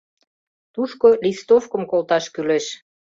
[0.73, 2.65] Тушко листовкым колташ кӱлеш.